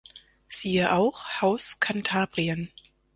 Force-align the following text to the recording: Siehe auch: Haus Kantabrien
Siehe 0.47 0.93
auch: 0.95 1.25
Haus 1.43 1.79
Kantabrien 1.79 2.71